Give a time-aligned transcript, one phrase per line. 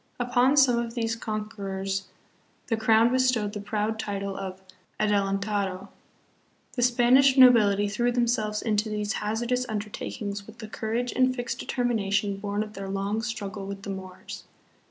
[0.19, 2.07] Upon some of these conquerors
[2.69, 4.59] the crown bestowed the proud title of"
[4.99, 5.89] adelantado."
[6.73, 12.37] The Spanish nobility threw themselves into these hazardous undertakings with the courage and fixed determination
[12.37, 14.43] born of their long struggle with the Moors.